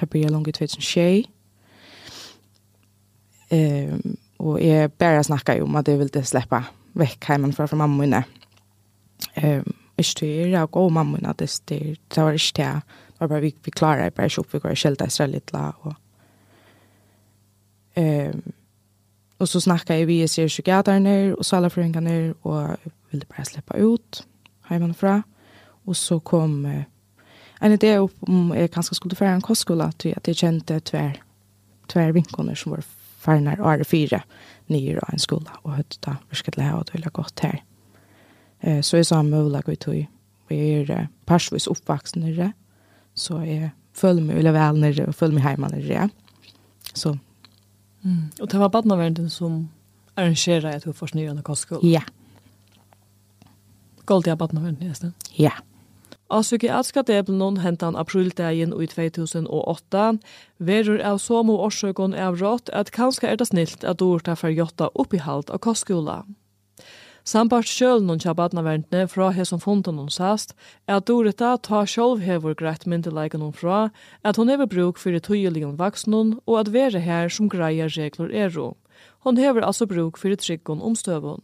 det 0.00 0.10
blir 0.10 0.28
langt 0.28 0.48
i 0.48 0.52
2006. 0.52 1.28
Ehm 3.50 4.16
Och 4.40 4.60
jag 4.60 4.90
bara 4.90 5.22
ju 5.54 5.62
om 5.62 5.76
att 5.76 5.88
jag 5.88 5.98
ville 5.98 6.24
släppa 6.24 6.64
väck 6.92 7.24
hemifrån 7.24 7.68
från 7.68 7.78
mamma 7.78 8.04
inne. 8.04 8.24
Ehm, 9.34 9.72
inte 9.96 10.26
det 10.26 10.48
jag 10.48 10.70
gå 10.70 10.88
mamma 10.88 11.18
inne 11.18 11.34
det 11.38 11.62
det 11.64 11.96
det 12.08 12.22
var 12.22 12.32
inte 12.32 12.62
det. 12.62 12.80
Det 13.08 13.18
var 13.18 13.28
bara 13.28 13.40
vi 13.40 13.54
vi 13.64 13.70
klarar 13.70 14.04
det 14.04 14.16
bara 14.16 14.28
shop 14.28 14.44
vi 14.50 14.58
går 14.58 14.74
skälta 14.74 15.08
så 15.08 15.26
lite 15.26 15.52
la 15.52 15.72
och 15.80 15.94
ehm 17.94 18.42
och 19.38 19.48
så 19.48 19.60
snackar 19.60 19.94
jeg 19.94 20.06
vi 20.06 20.28
ser 20.28 20.48
psykiaterne 20.48 21.34
och 21.34 21.46
så 21.46 21.56
alla 21.56 21.70
och 22.42 22.76
ville 23.10 23.26
bara 23.28 23.44
släppa 23.44 23.76
ut 23.76 24.26
hemifrån 24.62 25.22
och 25.84 25.96
så 25.96 26.20
kom 26.20 26.84
en 27.60 27.72
idé 27.72 27.98
upp 27.98 28.16
om 28.20 28.54
jag 28.56 28.70
kanske 28.70 28.94
skulle 28.94 29.14
föra 29.14 29.30
en 29.30 29.40
kostskola 29.40 29.92
til 29.98 30.14
at 30.16 30.28
jeg 30.28 30.36
kjente 30.36 30.80
tver, 30.80 31.22
tvär 31.88 32.12
vinkene 32.12 32.56
som 32.56 32.72
var 32.72 32.82
farnar 33.20 33.60
året 33.60 33.88
fyra 33.88 34.22
nyer 34.70 35.00
av 35.02 35.12
en 35.12 35.22
skola 35.22 35.58
og 35.64 35.76
høyt 35.78 35.98
da 36.06 36.16
virkelig 36.30 36.56
til 36.56 36.78
og 36.78 36.86
tøyla 36.88 37.12
godt 37.12 37.44
her. 37.44 37.58
Eh, 38.60 38.80
så 38.82 38.98
er 38.98 39.06
samme 39.08 39.36
mulig 39.36 39.62
vi 39.66 39.76
tog. 39.76 40.06
Vi 40.50 40.58
er 40.80 41.08
parsvis 41.26 41.68
oppvaksen 41.70 42.24
nere, 42.24 42.52
så 43.14 43.42
jeg 43.46 43.70
føler 43.94 44.24
meg 44.24 44.40
ulla 44.40 44.54
vel 44.54 44.80
nere 44.82 45.08
og 45.08 45.14
føler 45.14 45.36
meg 45.36 45.46
hjemme 45.46 45.70
nere. 45.74 46.08
Så. 46.94 47.18
Mm. 48.02 48.30
Och 48.40 48.48
det 48.48 48.58
var 48.58 48.68
badnaverden 48.68 49.30
som 49.30 49.68
arrangerade 50.14 50.76
att 50.76 50.82
til 50.82 50.90
å 50.90 50.96
forsnyrende 50.96 51.42
kostskolen? 51.42 51.84
Ja. 51.86 52.00
Gål 54.06 54.24
til 54.24 54.36
badnaverden, 54.36 54.80
jeg 54.82 54.96
stedet? 54.96 55.14
Ja. 55.36 55.52
Ja. 55.52 55.69
Av 56.30 56.42
psykiatriska 56.42 57.02
deblen 57.02 57.56
hentan 57.58 57.96
aprildagen 57.98 58.70
i 58.82 58.86
2008 58.86 60.02
verur 60.62 61.00
av 61.02 61.18
som 61.18 61.50
og 61.50 61.64
årsøkon 61.66 62.14
av 62.14 62.38
rått 62.38 62.70
at 62.70 62.92
kanska 62.94 63.26
er 63.26 63.40
det 63.40 63.48
snilt 63.50 63.82
at 63.82 64.02
orta 64.02 64.36
for 64.38 64.54
jotta 64.54 64.92
oppihalt 64.94 65.50
av 65.50 65.58
kostskola. 65.66 66.20
Sambart 67.26 67.66
sjølnon 67.66 68.22
kja 68.22 68.36
badnaverntene 68.38 69.08
fra 69.10 69.32
he 69.34 69.44
som 69.44 69.58
fonden 69.60 69.98
hon 69.98 70.14
sast 70.14 70.54
er 70.86 71.00
at 71.00 71.10
Dorita 71.10 71.56
ta 71.58 71.82
sjølv 71.82 72.22
hever 72.22 72.54
greit 72.54 72.86
myndeleiken 72.86 73.42
hon 73.42 73.52
fra 73.52 73.82
at 74.22 74.38
hon 74.38 74.54
hever 74.54 74.70
bruk 74.70 75.02
fyrir 75.02 75.26
tøyeligen 75.26 75.76
vaksnon 75.82 76.36
og 76.46 76.60
at 76.62 76.72
vere 76.78 77.02
her 77.02 77.26
som 77.28 77.50
greier 77.50 77.90
regler 77.98 78.30
ero. 78.30 78.76
Hon 79.26 79.36
hever 79.36 79.66
altså 79.66 79.90
bruk 79.90 80.16
fyrir 80.16 80.38
tryggon 80.38 80.78
omstøvun. 80.78 81.42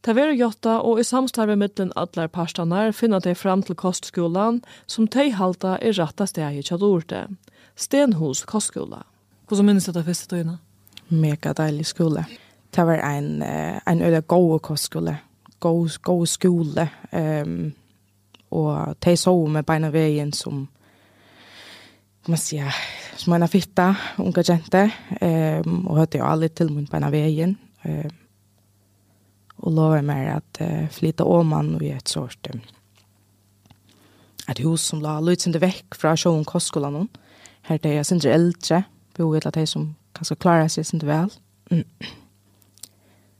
Ta 0.00 0.14
vera 0.16 0.32
jotta 0.32 0.78
og 0.80 1.00
i 1.00 1.04
samstarve 1.04 1.58
mittlen 1.60 1.90
allar 1.98 2.30
parstanar 2.32 2.94
finna 2.96 3.18
tei 3.20 3.34
fram 3.36 3.60
til 3.62 3.76
kostskolan 3.76 4.62
som 4.88 5.08
tei 5.08 5.28
halta 5.36 5.74
er 5.76 5.92
ratta 5.98 6.24
stegi 6.28 6.62
tja 6.64 6.78
dorte. 6.80 7.26
Stenhus 7.76 8.46
kostskola. 8.48 9.02
Hvordan 9.48 9.66
minnes 9.66 9.88
dette 9.88 10.04
første 10.06 10.30
tøyna? 10.30 10.56
Mega 11.10 11.52
deilig 11.58 11.90
skole. 11.90 12.24
Det 12.70 12.86
var 12.86 13.02
en, 13.02 13.42
en 13.42 14.02
øyla 14.02 14.20
god 14.20 14.60
kostskole. 14.60 15.18
God, 15.60 15.98
god 16.02 16.26
skole. 16.26 16.88
Um, 17.12 17.72
og 18.50 18.96
tei 19.00 19.16
så 19.20 19.34
med 19.46 19.66
beina 19.66 19.90
veien 19.92 20.32
som 20.32 20.62
man 22.28 22.40
sier, 22.40 22.72
som 23.16 23.34
en 23.34 23.48
fitta, 23.48 23.90
unga 24.22 24.44
jente. 24.46 24.86
Um, 25.20 25.86
og 25.90 26.00
hørte 26.00 26.22
jo 26.22 26.30
alle 26.30 26.48
til 26.48 26.72
mun 26.72 26.88
beina 26.88 27.10
veien. 27.12 27.58
Um, 27.84 28.16
och 29.60 29.72
lovade 29.72 30.02
mig 30.02 30.28
att 30.28 30.58
uh, 30.60 30.88
flytta 30.88 31.24
åman 31.24 31.74
och 31.74 31.82
ge 31.82 31.92
ett 31.92 32.08
sort 32.08 32.48
um, 32.54 32.60
ett 34.48 34.60
hus 34.60 34.82
som 34.82 35.00
la 35.02 35.20
lutsende 35.20 35.58
väck 35.58 35.94
från 35.94 36.16
sjön 36.16 36.44
kostskolan 36.44 36.94
hon. 36.94 37.08
Här 37.62 37.78
det 37.82 37.94
jag 37.94 38.06
syns 38.06 38.24
äldre, 38.24 38.82
behovet 39.16 39.46
att 39.46 39.54
de 39.54 39.66
som 39.66 39.94
kanske 40.12 40.34
klarar 40.34 40.68
sig 40.68 40.84
syns 40.84 41.02
väl. 41.02 41.30
Mm. 41.70 41.84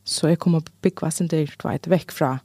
Så 0.05 0.29
jag 0.29 0.39
kommer 0.39 0.63
bygga 0.81 1.11
syns 1.11 1.31
det 1.31 1.65
vet 1.65 1.87
väck 1.87 2.13
från 2.13 2.39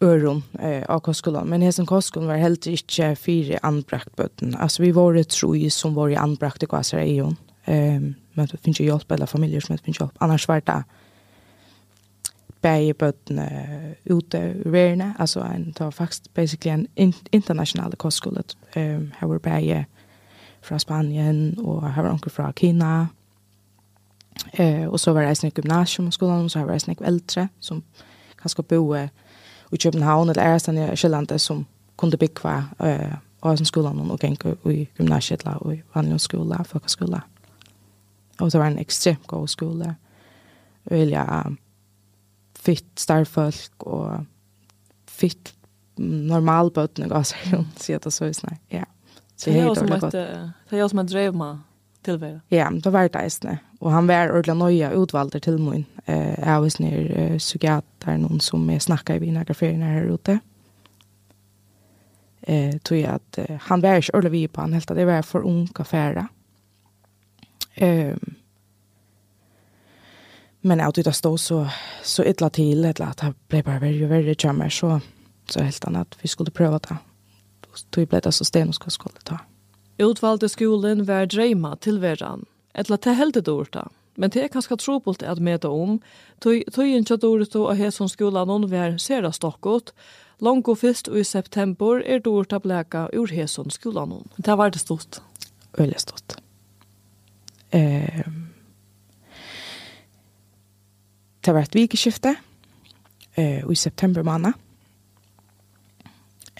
øron 0.00 0.42
eh, 0.58 0.82
av 0.88 1.00
kostskolan. 1.00 1.48
Men 1.50 1.62
hessen 1.62 1.86
kostskolan 1.86 2.28
var 2.28 2.36
helt 2.36 2.66
ikke 2.66 3.16
fire 3.16 3.58
anbrakt 3.62 4.16
böten. 4.16 4.54
Altså 4.54 4.82
vi 4.82 4.92
var 4.92 5.14
et 5.14 5.28
troi 5.28 5.70
som 5.70 5.94
var 5.94 6.08
i 6.08 6.16
anbrakt 6.16 6.62
i 6.62 6.66
Kvasar 6.66 6.98
i 6.98 7.18
hon. 7.18 7.36
Um, 7.68 8.14
men 8.32 8.46
det 8.46 8.60
finnes 8.62 8.78
jo 8.78 8.84
hjelp, 8.86 9.12
eller 9.12 9.26
familier 9.26 9.60
som 9.60 9.72
finnes 9.74 9.82
finns 9.82 10.00
hjälp. 10.00 10.14
Annars 10.20 10.48
var 10.48 10.60
det 10.60 10.84
bæje 12.66 12.94
bøttene 12.94 13.46
ute 14.10 14.38
i 14.66 14.70
verden, 14.70 15.12
altså 15.18 15.40
en, 15.40 15.66
det 15.66 15.80
var 15.80 15.90
faktisk 15.90 16.34
basically 16.34 16.74
en 16.74 16.86
in, 16.96 17.14
international 17.32 17.92
Ehm 18.76 18.96
Um, 18.96 19.12
her 19.20 19.26
var 19.26 19.38
bæje 19.38 19.86
fra 20.62 20.78
Spanien, 20.78 21.54
og 21.58 21.94
her 21.94 22.02
var 22.02 22.10
onker 22.10 22.30
fra 22.30 22.52
Kina, 22.52 23.06
eh, 24.58 24.88
og 24.88 25.00
så 25.00 25.12
var 25.12 25.20
det 25.20 25.44
en 25.44 25.50
gymnasium 25.50 26.08
i 26.08 26.10
skolan, 26.10 26.44
og 26.44 26.50
så 26.50 26.64
var 26.64 26.72
det 26.72 26.88
en 26.88 27.04
eldre, 27.04 27.48
som 27.60 27.82
kanskje 28.42 28.62
boe 28.62 29.10
i 29.72 29.76
København, 29.76 30.28
eller 30.28 30.42
er 30.42 30.58
stedet 30.58 30.92
i 30.92 30.96
Kjellandet, 30.96 31.40
som 31.40 31.66
kunde 31.96 32.16
bygge 32.16 32.64
eh, 32.80 33.14
av 33.42 33.56
skolan, 33.56 34.10
og 34.10 34.20
gikk 34.20 34.44
i 34.72 34.88
gymnasiet, 34.98 35.46
og 35.46 35.74
i 35.74 35.82
vanlig 35.94 36.20
skola, 36.20 36.62
folkeskola. 36.62 37.20
Og 38.40 38.52
det 38.52 38.60
var 38.60 38.66
en 38.66 38.78
ekstremt 38.78 39.26
god 39.26 39.48
skole, 39.48 39.94
og 40.90 40.96
ja, 40.96 41.46
um, 41.46 41.58
fitt 42.66 42.88
starfolk 43.00 43.86
og 43.86 44.26
fitt 45.06 45.54
normalbøtene 45.96 47.08
gav 47.10 47.24
seg 47.30 47.54
om, 47.60 47.68
sier 47.80 48.02
det 48.02 48.12
så 48.14 48.30
i 48.30 48.36
snart. 48.36 48.60
Ja. 48.72 48.84
Så 49.36 49.52
det 49.52 49.60
er 49.60 49.66
jo 49.68 49.74
som 49.76 49.92
et, 49.92 50.12
det 50.12 50.78
er 50.78 50.80
jo 50.80 50.88
som 50.88 51.02
et 51.02 51.10
drev 51.12 51.36
med 51.36 51.64
tilvære. 52.06 52.40
Ja, 52.54 52.70
det 52.72 52.92
var 52.92 53.08
det 53.08 53.20
eisne. 53.20 53.58
Og 53.80 53.92
han 53.92 54.08
var 54.08 54.32
ordentlig 54.32 54.56
nøye 54.56 54.92
utvalgte 54.96 55.40
til 55.44 55.58
min. 55.60 55.84
Eh, 56.06 56.36
jeg 56.38 56.62
var 56.62 56.72
snir 56.72 57.10
uh, 57.10 57.36
psykiater, 57.36 58.20
noen 58.22 58.40
som 58.40 58.64
jeg 58.70 58.84
snakket 58.86 59.18
i 59.18 59.24
vina 59.26 59.44
graferene 59.44 59.90
her 59.92 60.08
ute. 60.08 60.38
Eh, 62.46 62.78
tog 62.86 62.96
jeg 62.96 63.10
at 63.10 63.40
uh, 63.42 63.58
han 63.68 63.84
var 63.84 64.00
ikke 64.00 64.14
ordentlig 64.14 64.32
vi 64.32 64.46
på 64.48 64.64
han 64.64 64.76
helt, 64.78 64.94
det 64.96 65.06
var 65.08 65.26
for 65.26 65.44
ung 65.44 65.66
affære. 65.82 66.28
Eh, 67.76 68.16
Men 70.66 70.78
jag 70.78 70.94
tyckte 70.94 71.12
stå 71.12 71.38
så, 71.38 71.68
så 72.02 72.24
illa 72.24 72.50
till, 72.50 72.84
illa 72.84 73.06
att 73.06 73.16
det 73.16 73.34
blev 73.48 73.64
bara 73.64 73.78
värre 73.78 74.04
och 74.04 74.10
värre 74.10 74.70
så, 74.70 75.00
så 75.48 75.60
helt 75.60 75.84
annat 75.84 76.16
vi 76.20 76.28
skulle 76.28 76.50
pröva 76.50 76.78
det. 76.78 76.96
Då 77.90 78.06
blev 78.06 78.20
det 78.22 78.32
så 78.32 78.44
sten 78.44 78.68
och 78.68 78.92
skulle 78.92 79.20
ta. 79.24 79.38
Utvalde 79.98 80.48
skolan 80.48 81.04
var 81.04 81.26
drejma 81.26 81.76
till 81.76 81.98
värran. 81.98 82.44
Ella 82.74 82.96
det 82.96 83.12
helt 83.12 83.44
det 83.44 83.50
orta. 83.50 83.88
Men 84.14 84.30
det 84.30 84.42
er 84.42 84.48
kanskje 84.48 84.76
trobult 84.76 85.22
at 85.22 85.38
med 85.38 85.60
det 85.60 85.68
om. 85.68 86.00
Tog 86.40 86.86
inte 86.86 87.14
att 87.14 87.24
ordet 87.24 87.52
då 87.52 87.68
att 87.68 87.94
som 87.94 88.08
skolan 88.08 88.48
hon 88.48 88.70
var 88.70 88.98
sera 88.98 89.32
stockot. 89.32 89.94
Långt 90.38 90.80
fyrst 90.80 91.08
i 91.08 91.24
september 91.24 92.02
är 92.02 92.20
det 92.20 92.30
orta 92.30 92.58
bläka 92.58 93.08
ur 93.12 93.26
hälsson 93.26 93.70
skolan 93.70 94.10
hon. 94.10 94.28
Det 94.36 94.56
var 94.56 94.70
det 94.70 94.78
stort. 94.78 95.16
Väldigt 95.76 96.00
stort. 96.00 96.32
Eh, 97.70 98.45
det 101.46 101.54
var 101.54 101.62
et 101.62 101.74
vikeskifte 101.74 102.34
eh, 103.38 103.62
i 103.70 103.74
september 103.74 104.22
måned. 104.22 104.52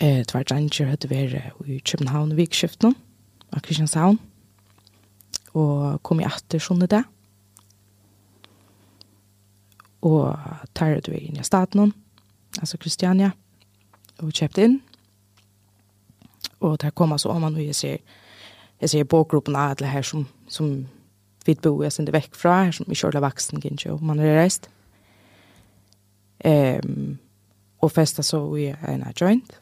Eh, 0.00 0.22
det 0.22 0.34
var 0.34 0.40
et 0.40 0.52
ranger 0.52 0.92
hadde 0.92 1.10
vært 1.10 1.66
i 1.66 1.80
København 1.82 2.32
i 2.32 2.38
vikeskiften 2.38 2.94
av 3.52 3.62
Kristianshavn. 3.66 4.20
Og 5.56 6.02
kom 6.02 6.20
i 6.20 6.28
atter 6.28 6.62
sånn 6.62 6.84
i 6.84 6.90
det. 6.92 7.02
Og 10.06 10.36
tar 10.76 11.00
det 11.00 11.18
inn 11.18 11.40
i 11.40 11.46
staten, 11.46 11.90
altså 12.60 12.78
Kristiania, 12.78 13.32
og 14.22 14.30
kjøpte 14.30 14.68
inn. 14.68 14.76
Og 16.60 16.76
der 16.80 16.94
kom 16.94 17.12
altså 17.12 17.32
om 17.32 17.42
man 17.42 17.56
og 17.56 17.64
jeg 17.64 17.74
ser, 17.74 17.96
jeg 18.80 18.92
ser 18.92 19.08
bågruppen 19.08 19.56
av 19.56 19.74
alle 19.74 19.90
her 19.90 20.06
som, 20.06 20.28
som 20.48 20.86
vi 21.46 21.56
bor 21.58 21.82
jeg 21.82 21.96
sender 21.96 22.14
vekk 22.14 22.36
fra, 22.36 22.62
her 22.68 22.76
som 22.76 22.86
vi 22.88 22.98
kjører 22.98 23.24
vaksen, 23.24 23.58
ikke, 23.64 23.96
og 23.96 24.04
man 24.04 24.20
er 24.20 24.38
reist. 24.38 24.70
Ehm 26.44 27.18
og 27.86 27.92
festa 27.92 28.22
så 28.22 28.40
i 28.56 28.68
en 28.88 29.04
joint. 29.20 29.58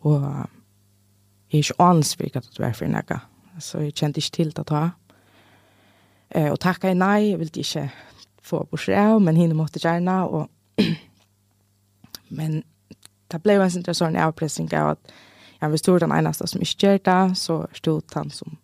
Og 0.00 0.22
jeg 0.22 1.58
er 1.58 1.62
ikke 1.64 1.82
ansvik 1.82 2.36
at 2.36 2.48
det 2.50 2.60
var 2.62 2.74
for 2.76 2.90
nekka. 2.90 3.18
Så 3.60 3.78
jeg 3.84 3.94
kjente 3.94 4.22
ikke 4.22 4.36
til 4.36 4.52
det 4.56 4.66
ta. 4.66 4.82
Eh, 6.30 6.50
og 6.50 6.60
tacka 6.60 6.90
i 6.90 6.96
nei, 6.96 7.30
jeg 7.30 7.38
ville 7.38 7.64
ikke 7.64 7.90
få 8.42 8.64
på 8.64 8.78
det, 8.86 9.22
men 9.22 9.36
henne 9.36 9.54
måtte 9.54 9.80
gjerne. 9.82 10.16
Og 10.28 10.48
men 12.38 12.62
det 13.30 13.42
ble 13.42 13.58
jo 13.58 13.64
en 13.64 13.70
sånn 13.70 13.94
sånn 13.94 14.16
avpressing 14.16 14.72
av 14.76 14.94
at 14.96 15.14
ja, 15.60 15.68
hvis 15.68 15.84
stor 15.84 16.00
den 16.02 16.12
eneste 16.12 16.46
som 16.48 16.62
ikke 16.62 16.86
gjør 16.86 17.02
det, 17.06 17.36
så 17.38 17.62
stod 17.72 18.14
han 18.14 18.30
som 18.30 18.58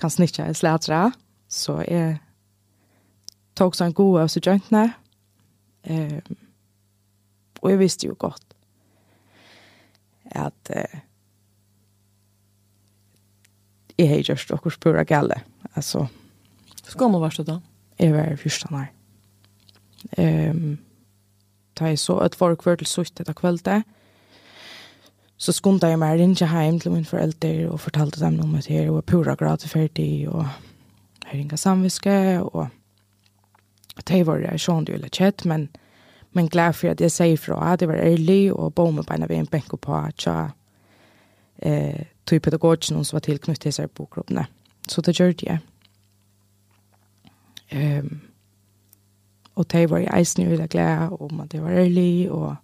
kan 0.00 0.10
snittja 0.10 0.48
i 0.48 0.54
slætra. 0.54 1.10
Så 1.48 1.82
jeg 1.84 2.20
tok 3.58 3.76
sånn 3.76 3.92
god 3.92 4.22
av 4.22 4.30
så 4.32 4.40
jointene, 4.40 4.94
Eh, 5.84 6.20
og 7.60 7.70
jeg 7.70 7.78
visste 7.80 8.08
jo 8.08 8.16
godt 8.18 8.44
at 10.30 10.70
eh, 10.76 11.00
jeg 13.98 14.08
har 14.08 14.22
gjort 14.24 14.48
dere 14.48 14.72
spura 14.72 15.04
gale. 15.04 15.42
Altså, 15.74 16.06
Hvor 16.84 16.98
gammel 16.98 17.20
var 17.20 17.34
du 17.36 17.42
da? 17.42 17.58
Jeg 17.98 18.14
var 18.14 18.36
første 18.36 18.68
år. 18.72 18.86
Um, 20.18 20.78
da 21.78 21.84
jeg 21.84 21.98
så 21.98 22.18
et 22.24 22.34
folk 22.34 22.64
var 22.66 22.76
til 22.80 22.86
sutt 22.86 23.20
etter 23.20 23.36
kveldet, 23.36 23.84
så 25.40 25.52
skundte 25.52 25.88
jeg 25.88 25.98
meg 26.00 26.18
rinja 26.20 26.48
hjem 26.48 26.80
til 26.80 26.92
mine 26.92 27.08
foreldre 27.08 27.70
og 27.70 27.80
fortalte 27.80 28.20
dem 28.20 28.40
om 28.40 28.56
det 28.56 28.66
her 28.66 28.90
og 28.90 29.04
pura 29.04 29.34
grad 29.34 29.64
ferdig 29.68 30.28
og 30.28 30.46
jeg 31.24 31.40
inga 31.40 31.56
samviske 31.56 32.42
og 32.42 32.68
det 34.06 34.26
var 34.26 34.40
det 34.42 34.60
sånn 34.60 34.86
du 34.86 34.92
ville 34.92 35.10
kjett, 35.12 35.44
men, 35.44 35.68
men 36.32 36.48
glad 36.48 36.76
for 36.78 36.92
at 36.92 37.00
jeg 37.00 37.12
sier 37.14 37.40
fra, 37.40 37.58
at 37.72 37.82
det 37.82 37.88
var 37.90 38.00
ærlig, 38.00 38.52
og 38.52 38.74
bo 38.74 38.90
med 38.90 39.06
beina 39.08 39.28
ved 39.30 39.42
en 39.42 39.50
benk 39.50 39.74
på 39.80 39.96
at 39.96 40.26
jeg 40.26 40.50
eh, 41.62 42.06
tog 42.26 42.42
pedagogen 42.42 43.04
som 43.04 43.16
var 43.16 43.26
tilknyttet 43.26 43.68
til 43.68 43.76
seg 43.76 43.92
bokgruppene. 43.96 44.46
Så 44.88 45.02
det 45.04 45.18
gjør 45.18 45.32
det. 45.42 45.58
Um, 47.70 48.20
og 49.54 49.68
det 49.70 49.84
var 49.90 50.00
jeg 50.02 50.10
eisen 50.16 50.48
ville 50.50 50.66
glad 50.66 51.12
om 51.20 51.40
at 51.40 51.52
det 51.52 51.62
var 51.62 51.70
ærlig, 51.70 52.30
og 52.30 52.56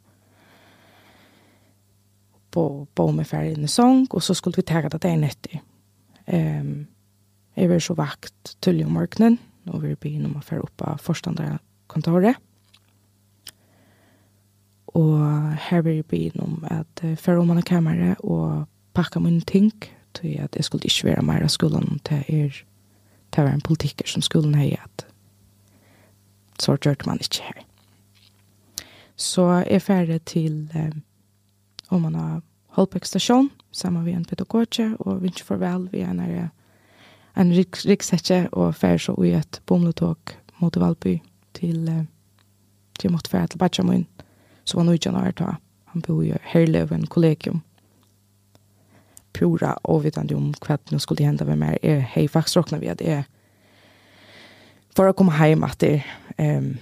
bo, 2.50 2.86
bo 2.94 3.10
med 3.10 3.28
ferdig 3.28 3.58
en 3.58 3.68
sång, 3.68 4.06
og 4.10 4.22
så 4.22 4.34
skulle 4.34 4.56
vi 4.56 4.66
ta 4.66 4.80
det 4.80 5.04
en 5.04 5.24
etter. 5.24 5.60
Um, 6.26 6.86
jeg 7.56 7.70
var 7.70 7.78
så 7.78 7.94
vakt 7.94 8.56
til 8.62 8.84
om 8.84 8.92
morgenen, 8.92 9.38
og 9.66 9.82
vi 9.82 9.94
begynner 9.94 10.30
med 10.30 10.42
å 10.42 10.46
føre 10.46 10.66
opp 10.66 10.84
av 10.86 11.02
forstandere 11.02 11.58
kontoret. 11.90 12.38
Og 14.96 15.18
her 15.68 15.82
vil 15.84 16.00
jeg 16.00 16.08
begynne 16.08 16.46
om 16.46 16.64
at 16.70 17.04
føre 17.20 17.42
om 17.42 17.50
man 17.52 17.60
har 17.60 17.68
kamera 17.68 18.14
og 18.24 18.66
pakka 18.96 19.20
min 19.20 19.40
ting, 19.40 19.72
til 20.16 20.38
at 20.40 20.56
jeg 20.56 20.64
skulle 20.64 20.88
ikke 20.88 21.10
være 21.10 21.26
mer 21.28 21.44
av 21.44 21.52
skolen 21.52 22.00
til 22.08 22.22
er 22.32 22.62
til 23.32 23.42
å 23.42 23.48
være 23.50 23.58
en 23.58 23.66
politiker 23.66 24.08
som 24.08 24.22
skolen 24.24 24.54
har 24.56 24.78
at 24.80 25.06
så 26.60 26.76
gjør 26.80 27.06
man 27.06 27.20
ikke 27.20 27.42
her. 27.42 27.64
Så 29.16 29.44
jeg 29.50 29.66
er 29.70 29.78
ferdig 29.78 30.22
til 30.24 30.70
um, 30.74 31.02
om 31.90 32.02
man 32.02 32.14
har 32.14 32.40
holdt 32.76 32.90
på 32.90 32.98
stasjon, 33.02 33.50
sammen 33.72 34.04
med 34.04 34.16
en 34.16 34.24
pedagogje, 34.24 34.96
og 35.00 35.22
vi 35.22 35.28
ikke 35.28 35.44
får 35.44 35.60
vel, 35.60 35.88
vi 35.92 36.00
er 36.00 36.12
av 36.12 36.48
en 37.36 37.52
rik 37.52 37.76
riksetje 37.84 38.48
og 38.52 38.74
fer 38.74 38.98
så 38.98 39.14
i 39.24 39.34
et 39.36 39.60
bomletåk 39.66 40.36
mot 40.60 40.76
Valby 40.76 41.18
til 41.54 41.88
uh, 41.88 42.04
til 42.98 43.12
mot 43.12 43.28
fer 43.28 43.46
til 43.46 43.58
Batchamun 43.58 44.06
så 44.64 44.78
var 44.78 44.86
noe 44.88 44.98
januar 44.98 45.34
ta 45.36 45.56
han 45.92 46.02
bor 46.02 46.22
i 46.22 46.32
Herleven 46.42 47.06
kollegium 47.06 47.62
pura 49.36 49.76
ovitande 49.84 50.34
om 50.34 50.54
hva 50.64 50.78
nu 50.90 50.98
skulle 50.98 51.24
hända 51.24 51.44
med 51.44 51.58
mer 51.58 51.78
är 51.82 52.00
hej 52.00 52.28
faktiskt 52.28 52.56
räknar 52.56 52.78
vi 52.78 52.88
att 52.88 52.98
det 52.98 53.10
är 53.12 53.24
för 54.96 55.08
att 55.08 55.16
komma 55.16 55.32
hem 55.32 55.62
att 55.62 55.78
det 55.78 56.04
ehm 56.36 56.76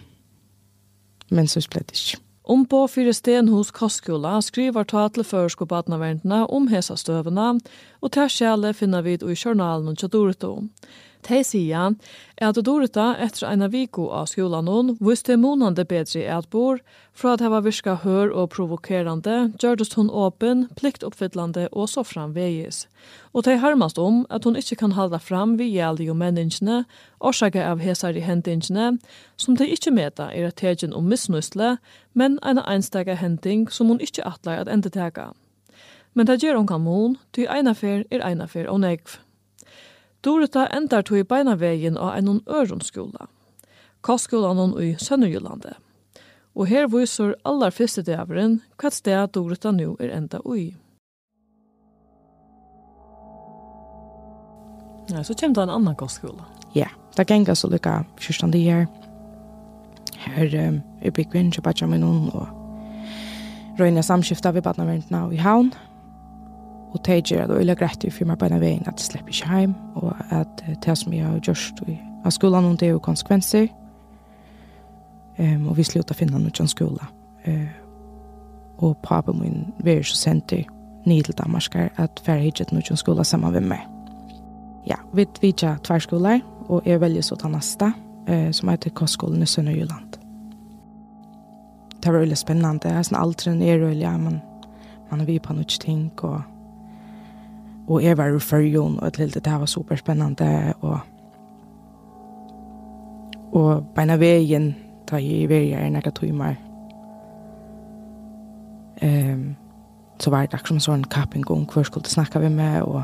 men 1.29 1.49
så 1.49 1.61
blev 1.71 1.83
det 1.83 1.93
inte 1.93 2.24
Om 2.45 2.67
på 2.69 2.83
fyrir 2.93 3.15
Stenhus 3.17 3.71
Kostskola 3.73 4.35
skriver 4.45 4.85
ta 4.85 5.07
til 5.09 5.25
førsko 5.25 5.65
badnaverndene 5.65 6.43
om 6.53 6.67
hesa 6.69 6.97
støvene, 7.01 7.55
og 8.05 8.13
til 8.13 8.29
skjæle 8.29 8.75
finner 8.77 9.01
vi 9.07 9.15
i 9.17 9.37
journalen 9.39 9.89
og 9.89 9.97
tjadurto. 9.97 10.51
De 11.25 11.41
sier 11.45 11.95
at 12.45 12.59
Dorita 12.67 13.15
etter 13.17 13.47
eina 13.49 13.69
viko 13.73 14.11
av 14.13 14.27
skolan 14.29 14.67
hon 14.69 14.91
visste 15.01 15.39
månande 15.41 15.87
bedre 15.89 16.25
at 16.29 16.51
bor, 16.53 16.83
fra 17.15 17.33
at 17.35 17.41
hava 17.41 17.63
virka 17.65 17.95
hør 18.03 18.33
og 18.35 18.51
provokerande, 18.53 19.55
gjørdest 19.63 19.95
hon 19.97 20.11
åpen, 20.11 20.67
pliktoppfyllande 20.77 21.69
og 21.73 21.89
så 21.89 22.05
framvegis. 22.05 22.85
Og 23.33 23.47
tei 23.47 23.57
harmast 23.63 23.99
om 23.99 24.25
at 24.29 24.45
hon 24.45 24.59
ikkje 24.61 24.79
kan 24.83 24.97
halda 24.99 25.21
fram 25.23 25.57
vi 25.57 25.71
gjeldig 25.73 26.11
og 26.13 26.21
menneskene, 26.21 26.83
årsaker 27.25 27.65
av 27.71 27.81
hesar 27.81 28.19
i 28.19 28.25
hendingene, 28.27 28.99
som 29.37 29.57
tei 29.57 29.71
ikkje 29.73 29.95
meta 29.97 30.29
er 30.35 30.51
at 30.51 30.61
tegjen 30.61 30.93
om 30.93 31.09
misnusle, 31.09 31.79
men 32.13 32.37
eina 32.43 32.67
einstega 32.69 33.17
hending 33.17 33.71
som 33.73 33.89
hon 33.89 34.03
ikkje 34.03 34.29
atlar 34.29 34.61
at 34.65 34.69
endetega. 34.69 35.31
Men 36.15 36.29
det 36.29 36.43
gjør 36.43 36.61
hon 36.61 36.69
kan 36.69 36.85
mån, 36.85 37.17
ty 37.33 37.49
einafer 37.51 38.05
er 38.11 38.23
einafer 38.23 38.69
og 38.71 38.85
negv. 38.85 39.17
Dorita 40.25 40.67
endar 40.67 41.03
tog 41.03 41.19
i 41.19 41.25
beinavegin 41.25 41.97
av 41.97 42.17
en 42.17 42.41
øron 42.49 42.81
skola. 42.81 43.27
Kostskolan 44.01 44.57
hon 44.57 44.83
i 44.83 44.97
Sønderjylande. 44.99 45.75
Og 46.55 46.67
her 46.67 46.87
viser 46.89 47.35
allar 47.45 47.71
fyrste 47.71 48.03
dæveren 48.03 48.61
hva 48.81 48.91
sted 48.91 49.29
Dorita 49.35 49.71
nu 49.71 49.97
er 50.01 50.17
enda 50.17 50.41
ui. 50.45 50.75
Ja, 55.11 55.23
så 55.23 55.35
kommer 55.35 55.55
det 55.55 55.63
en 55.63 55.71
annan 55.71 55.97
kostskola. 55.97 56.45
Ja, 56.75 56.89
det 57.17 57.27
ganger 57.27 57.55
så 57.55 57.69
lykka 57.69 58.05
kyrstande 58.17 58.59
her. 58.59 58.87
Her 60.17 60.69
um, 60.69 60.81
er 61.03 61.11
byggvinn, 61.11 61.53
kjøpatja 61.53 61.87
min 61.87 62.01
noen, 62.01 62.31
og 62.33 63.81
røyne 63.81 64.03
samskifta 64.03 64.55
vi 64.55 64.61
badna 64.65 65.25
og 65.25 65.35
i 65.35 65.37
havn. 65.37 65.75
Ja 65.75 65.94
Og 66.95 67.01
det 67.07 67.25
gjør 67.31 67.47
det 67.51 67.57
veldig 67.59 67.77
greit 67.77 68.05
for 68.13 68.29
meg 68.31 68.39
på 68.39 68.47
en 68.47 68.61
veien 68.63 68.85
at 68.87 69.01
jeg 69.01 69.09
slipper 69.09 69.35
ikke 69.35 69.59
hjem, 69.59 69.75
og 69.99 70.13
at 70.31 70.63
det 70.87 70.99
som 70.99 71.13
jeg 71.13 71.27
har 71.27 71.41
gjort 71.43 71.83
av 72.25 72.31
skolen, 72.31 72.77
det 72.77 72.89
er 72.89 72.95
jo 72.95 73.03
konsekvenser. 73.03 73.67
Um, 75.39 75.69
og 75.69 75.77
vi 75.77 75.85
slutter 75.85 76.15
å 76.15 76.19
finne 76.19 76.39
noe 76.39 76.55
til 76.55 76.69
skolen. 76.71 77.11
Uh, 77.43 77.73
og 78.85 78.97
pappa 79.03 79.35
min 79.35 79.73
vil 79.83 80.05
så 80.07 80.17
sendt 80.17 80.55
nye 81.05 81.23
til 81.23 81.35
Danmark 81.37 81.75
at 81.75 82.23
jeg 82.23 82.31
har 82.31 82.47
ikke 82.47 82.71
noe 82.73 82.87
til 82.87 82.97
skolen 82.97 83.27
sammen 83.27 83.53
med 83.53 83.67
meg. 83.75 83.83
Ja, 84.87 85.01
vi 85.13 85.25
vet 85.25 85.43
ikke 85.43 85.77
tverskoler, 85.85 86.41
og 86.69 86.87
jeg 86.87 87.01
velger 87.01 87.27
så 87.27 87.37
til 87.41 87.51
neste, 87.51 87.91
uh, 88.31 88.51
som 88.53 88.71
heter 88.71 88.95
Kostskolen 88.95 89.43
i 89.43 89.51
Sønderjylland. 89.51 90.21
Det 92.05 92.13
var 92.13 92.21
veldig 92.21 92.39
spennende. 92.39 92.89
Jeg 92.89 93.01
er 93.01 93.07
sånn 93.09 93.19
aldri 93.19 93.55
nere, 93.59 94.19
men 94.21 94.43
man 95.11 95.21
har 95.21 95.27
vi 95.27 95.39
på 95.41 95.55
noe 95.57 95.65
ting, 95.65 96.11
og 96.23 96.43
og 97.87 98.03
jeg 98.03 98.19
var 98.19 98.35
i 98.35 98.39
førjon, 98.39 98.99
og 99.01 99.19
jeg 99.19 99.35
det 99.35 99.47
var 99.47 99.67
superspennende, 99.67 100.75
og 100.81 100.99
og 103.55 103.85
beina 103.95 104.17
veien, 104.17 104.75
ta 105.07 105.17
i 105.17 105.45
veien 105.47 105.79
er 105.79 105.91
nekka 105.91 106.11
tøymer, 106.11 106.55
Um, 109.03 109.57
så 110.21 110.31
var 110.31 110.41
det 110.41 110.55
akkurat 110.55 110.69
som 110.69 110.79
sånn 110.79 111.09
kapping 111.11 111.43
om 111.51 111.65
hver 111.67 111.83
skulle 111.85 112.09
snakke 112.09 112.41
vi 112.41 112.49
med, 112.49 112.83
og 112.83 113.03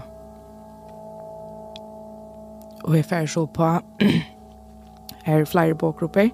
og 2.84 2.94
jeg 2.96 3.04
færre 3.04 3.26
så 3.28 3.44
på 3.46 3.66
her 5.26 5.40
er 5.40 5.44
flere 5.44 5.74
bågrupper, 5.74 6.30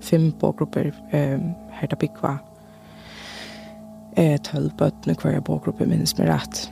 fem 0.00 0.32
bågrupper, 0.40 0.90
um, 1.12 1.54
her 1.72 1.86
da 1.86 1.96
bygg 1.96 2.18
var 2.22 2.42
eh, 4.16 4.36
tølv 4.42 4.74
bøttene 4.76 5.14
hver 5.14 5.40
bågrupper 5.40 5.86
minnes 5.86 6.18
med 6.18 6.28
rett. 6.28 6.66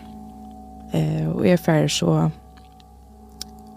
Eh, 0.94 1.28
og 1.28 1.46
jeg 1.46 1.58
færre 1.58 1.88
så 1.88 2.28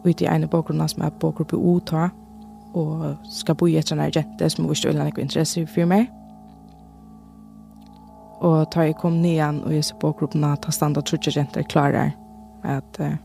ut 0.05 0.21
i 0.21 0.27
ene 0.29 0.47
bakgrunnen 0.47 0.89
som 0.89 1.03
er 1.03 1.15
bakgruppe 1.21 1.57
OTA, 1.57 2.09
og 2.73 3.17
skal 3.29 3.55
bo 3.55 3.67
i 3.67 3.77
et 3.79 3.89
sånt 3.89 4.01
her 4.01 4.13
jente 4.15 4.49
som 4.49 4.67
ikke 4.69 4.91
vil 4.91 5.01
ha 5.01 5.07
noe 5.07 5.23
interesse 5.23 5.65
for 5.67 5.89
meg. 5.89 6.09
Og 8.39 8.69
da 8.71 8.85
jeg 8.87 8.95
kom 8.95 9.17
ned 9.19 9.33
igjen 9.33 9.63
og 9.65 9.73
jeg 9.73 9.83
så 9.83 9.97
bakgruppen 9.99 10.45
at 10.47 10.63
han 10.65 10.75
standa 10.75 11.01
trutje 11.03 11.33
jenter 11.35 11.65
klarer 11.67 12.13
at 12.63 12.99
eh, 13.03 13.17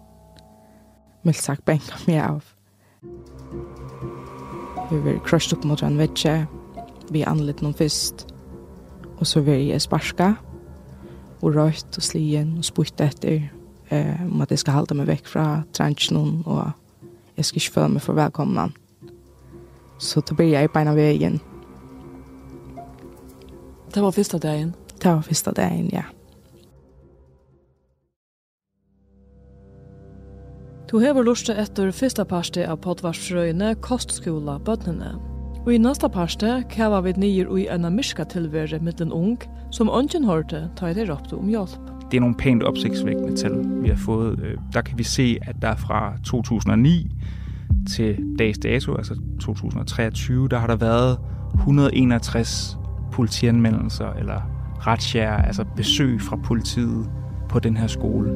mildt 1.23 1.42
sagt 1.42 1.64
benka 1.64 2.01
meg 2.09 2.20
av. 2.25 2.42
Vi 4.90 5.01
var 5.05 5.20
crushed 5.27 5.57
opp 5.57 5.64
mot 5.64 5.83
en 5.83 5.99
vetsje, 5.99 6.35
vi 7.12 7.23
anlitt 7.25 7.62
noen 7.62 7.77
fyrst, 7.77 8.27
og 9.16 9.27
så 9.29 9.40
var 9.44 9.61
jeg 9.61 9.81
sparska, 9.81 10.35
og 11.44 11.57
røyt 11.57 11.99
og 11.99 12.05
slien 12.05 12.57
og 12.59 12.66
spurt 12.66 13.01
etter, 13.05 13.47
eh, 13.88 14.23
om 14.23 14.40
att 14.40 14.51
jag 14.51 14.59
ska 14.59 14.70
hålla 14.70 14.94
mig 14.94 15.07
väck 15.07 15.27
från 15.27 15.62
trenchen 15.73 16.42
och 16.47 16.66
jag 17.35 17.44
ska 17.44 17.61
inte 17.61 17.88
mig 17.88 18.01
för 18.01 18.12
välkomna. 18.12 18.70
Så 19.99 20.20
då 20.20 20.35
blir 20.35 20.53
jag 20.53 20.73
på 20.73 20.79
vegen. 20.79 20.94
vägen. 20.94 21.40
Det 23.94 24.01
var 24.01 24.12
första 24.12 24.38
dagen? 24.38 24.73
Det 25.03 25.09
var 25.09 25.23
första 25.23 25.53
dagen, 25.53 25.90
ja. 25.92 26.03
Du 30.90 31.01
hever 31.01 31.25
lusta 31.25 31.55
etter 31.55 31.90
fyrsta 31.90 32.25
parste 32.25 32.66
av 32.70 32.77
potvarsfrøyene 32.77 33.75
kostskola 33.83 34.59
bøtnene. 34.59 35.14
Og 35.64 35.73
i 35.75 35.79
næsta 35.79 36.11
parste 36.12 36.61
kava 36.70 37.01
vi 37.07 37.14
nyer 37.16 37.49
ui 37.51 37.64
enn 37.73 37.88
myska 37.97 38.27
tilvære 38.31 38.79
mittlen 38.79 39.12
ung 39.12 39.38
som 39.73 39.90
ønsken 39.90 40.29
hørte 40.29 40.68
ta 40.77 40.90
i 40.90 40.94
det 40.94 41.09
råpte 41.09 41.35
om 41.37 41.49
hjelp 41.49 41.94
det 42.14 42.18
er 42.18 42.20
nogle 42.20 42.37
pænt 42.37 42.62
opsigtsvækkende 42.62 43.37
tal, 43.37 43.83
vi 43.83 43.88
har 43.88 43.96
fået. 43.96 44.40
Øh, 44.42 44.57
der 44.72 44.81
kan 44.81 44.98
vi 44.98 45.03
se, 45.03 45.38
at 45.42 45.57
der 45.62 45.77
fra 45.77 46.12
2009 46.24 47.11
til 47.90 48.16
dags 48.38 48.59
dato, 48.59 48.94
altså 48.94 49.14
2023, 49.40 50.48
der 50.48 50.59
har 50.59 50.66
der 50.66 50.77
været 50.77 51.18
161 51.55 52.79
politianmeldelser 53.12 54.12
eller 54.12 54.40
retsjære, 54.87 55.46
altså 55.46 55.64
besøg 55.77 56.20
fra 56.20 56.37
politiet 56.37 57.11
på 57.48 57.59
den 57.59 57.77
her 57.77 57.87
skole. 57.87 58.31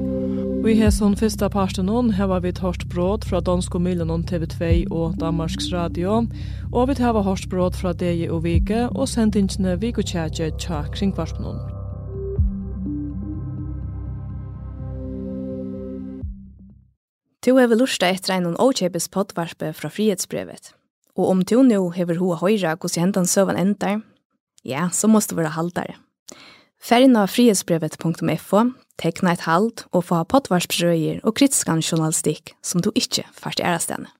Vi 0.64 0.78
har 0.78 0.90
som 0.90 1.16
første 1.16 1.48
parste 1.48 1.82
her 2.12 2.24
var 2.24 2.40
vi 2.40 2.52
hørt 2.62 2.84
brot 2.94 3.24
fra 3.24 3.40
Dansk 3.40 3.74
og 3.74 3.82
Miljøen 3.82 4.24
TV2 4.30 4.84
og 4.90 5.14
Danmarks 5.20 5.72
Radio, 5.72 6.26
og 6.72 6.88
vi 6.88 6.94
har 6.98 7.22
hørt 7.22 7.46
brot 7.50 7.76
fra 7.76 7.92
DG 7.92 8.30
og 8.30 8.44
Vike 8.44 8.88
og 8.88 9.08
sendingene 9.08 10.02
Tjætje 10.02 10.50
tja 10.58 10.82
kringvarspenån. 10.82 11.77
Tu 17.48 17.54
hefur 17.56 17.78
lusta 17.80 18.10
etter 18.12 18.34
einon 18.34 18.58
åkjepes 18.60 19.06
poddvarpe 19.08 19.70
fra 19.72 19.88
frihetsbrevet. 19.88 20.74
Og 21.16 21.30
om 21.32 21.38
tu 21.48 21.62
nu 21.64 21.86
hefur 21.94 22.18
hoa 22.20 22.36
høyra 22.42 22.74
hos 22.82 22.98
hendan 23.00 23.24
søvan 23.24 23.56
endar, 23.56 24.02
ja, 24.68 24.90
så 24.92 25.08
måste 25.08 25.38
vera 25.38 25.54
haldare. 25.54 25.94
Færgen 26.76 27.16
frihetsbrevet.fo, 27.16 28.60
tekna 29.00 29.32
et 29.32 29.46
halt 29.48 29.86
og 29.96 30.04
få 30.10 30.20
poddvarsprøyer 30.28 31.24
og 31.24 31.38
kritiska 31.40 31.78
journalistikk 31.80 32.52
som 32.60 32.84
du 32.84 32.92
ikkje 32.92 33.24
fart 33.32 33.64
i 33.64 33.64
ærastene. 33.64 34.12